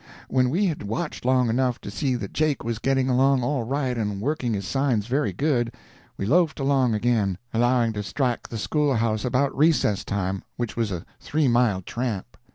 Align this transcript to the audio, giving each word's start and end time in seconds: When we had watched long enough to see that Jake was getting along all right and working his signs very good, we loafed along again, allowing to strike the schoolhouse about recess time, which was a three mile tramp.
When 0.29 0.49
we 0.49 0.65
had 0.65 0.81
watched 0.81 1.25
long 1.25 1.47
enough 1.47 1.79
to 1.81 1.91
see 1.91 2.15
that 2.15 2.33
Jake 2.33 2.63
was 2.63 2.79
getting 2.79 3.07
along 3.07 3.43
all 3.43 3.61
right 3.61 3.95
and 3.95 4.19
working 4.19 4.53
his 4.55 4.65
signs 4.65 5.05
very 5.05 5.31
good, 5.31 5.75
we 6.17 6.25
loafed 6.25 6.59
along 6.59 6.95
again, 6.95 7.37
allowing 7.53 7.93
to 7.93 8.01
strike 8.01 8.49
the 8.49 8.57
schoolhouse 8.57 9.23
about 9.25 9.55
recess 9.55 10.03
time, 10.03 10.41
which 10.57 10.75
was 10.75 10.91
a 10.91 11.05
three 11.19 11.47
mile 11.47 11.83
tramp. 11.83 12.35